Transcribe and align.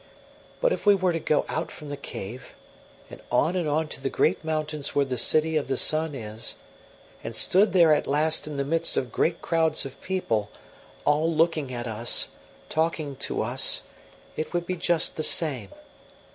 But 0.61 0.73
if 0.73 0.87
we 0.87 0.95
were 0.95 1.13
to 1.13 1.19
go 1.19 1.45
out 1.47 1.69
from 1.71 1.89
the 1.89 1.95
cave, 1.95 2.55
and 3.11 3.21
on 3.31 3.55
and 3.55 3.67
on 3.69 3.87
to 3.89 4.01
the 4.01 4.09
great 4.09 4.43
mountains 4.43 4.95
where 4.95 5.05
the 5.05 5.15
city 5.15 5.55
of 5.57 5.67
the 5.67 5.77
sun 5.77 6.15
is, 6.15 6.55
and 7.23 7.35
stood 7.35 7.71
there 7.71 7.93
at 7.93 8.07
last 8.07 8.47
in 8.47 8.57
the 8.57 8.65
midst 8.65 8.97
of 8.97 9.11
great 9.11 9.43
crowds 9.43 9.85
of 9.85 10.01
people, 10.01 10.49
all 11.05 11.31
looking 11.31 11.71
at 11.71 11.85
us, 11.85 12.29
talking 12.67 13.15
to 13.17 13.43
us, 13.43 13.83
it 14.35 14.53
would 14.55 14.65
be 14.65 14.75
just 14.75 15.17
the 15.17 15.17
same. 15.21 15.69